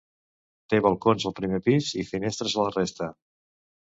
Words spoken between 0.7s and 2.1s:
Té balcons al primer pis i